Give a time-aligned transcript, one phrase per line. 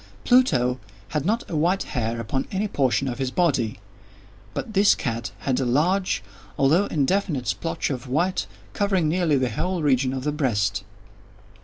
[0.25, 0.79] Pluto
[1.09, 3.79] had not a white hair upon any portion of his body;
[4.55, 6.23] but this cat had a large,
[6.57, 10.83] although indefinite splotch of white, covering nearly the whole region of the breast.